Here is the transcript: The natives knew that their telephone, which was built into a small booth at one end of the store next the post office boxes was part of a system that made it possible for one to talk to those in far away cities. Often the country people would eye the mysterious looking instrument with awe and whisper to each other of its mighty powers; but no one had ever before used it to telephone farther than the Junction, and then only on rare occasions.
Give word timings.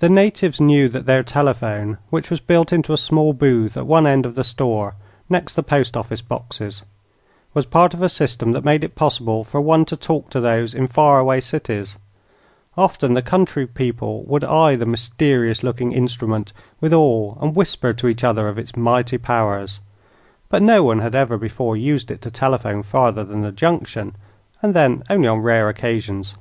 The 0.00 0.08
natives 0.08 0.60
knew 0.60 0.88
that 0.88 1.06
their 1.06 1.22
telephone, 1.22 1.98
which 2.10 2.30
was 2.30 2.40
built 2.40 2.72
into 2.72 2.92
a 2.92 2.96
small 2.96 3.32
booth 3.32 3.76
at 3.76 3.86
one 3.86 4.08
end 4.08 4.26
of 4.26 4.34
the 4.34 4.42
store 4.42 4.96
next 5.30 5.54
the 5.54 5.62
post 5.62 5.96
office 5.96 6.20
boxes 6.20 6.82
was 7.54 7.64
part 7.64 7.94
of 7.94 8.02
a 8.02 8.08
system 8.08 8.50
that 8.54 8.64
made 8.64 8.82
it 8.82 8.96
possible 8.96 9.44
for 9.44 9.60
one 9.60 9.84
to 9.84 9.96
talk 9.96 10.30
to 10.30 10.40
those 10.40 10.74
in 10.74 10.88
far 10.88 11.20
away 11.20 11.38
cities. 11.40 11.94
Often 12.76 13.14
the 13.14 13.22
country 13.22 13.68
people 13.68 14.24
would 14.24 14.42
eye 14.42 14.74
the 14.74 14.84
mysterious 14.84 15.62
looking 15.62 15.92
instrument 15.92 16.52
with 16.80 16.92
awe 16.92 17.38
and 17.40 17.54
whisper 17.54 17.92
to 17.92 18.08
each 18.08 18.24
other 18.24 18.48
of 18.48 18.58
its 18.58 18.74
mighty 18.74 19.16
powers; 19.16 19.78
but 20.48 20.60
no 20.60 20.82
one 20.82 20.98
had 20.98 21.14
ever 21.14 21.38
before 21.38 21.76
used 21.76 22.10
it 22.10 22.20
to 22.22 22.32
telephone 22.32 22.82
farther 22.82 23.22
than 23.22 23.42
the 23.42 23.52
Junction, 23.52 24.16
and 24.60 24.74
then 24.74 25.04
only 25.08 25.28
on 25.28 25.38
rare 25.38 25.68
occasions. 25.68 26.34